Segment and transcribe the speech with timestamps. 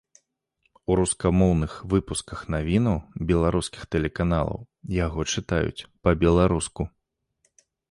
[0.93, 2.97] У рускамоўных выпусках навінаў
[3.33, 4.59] беларускіх тэлеканалаў
[5.05, 6.91] яго чытаюць па-беларуску.